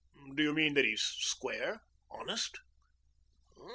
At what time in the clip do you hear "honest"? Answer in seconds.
2.09-2.59